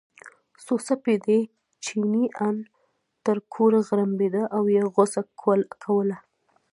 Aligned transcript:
خو 0.63 0.73
سپی 0.87 1.15
دی، 1.25 1.39
چیني 1.83 2.25
ان 2.45 2.55
تر 3.25 3.37
کوره 3.53 3.79
غړمبېده 3.87 4.43
او 4.55 4.63
یې 4.75 4.83
غوسه 4.93 5.21
کوله. 5.85 6.17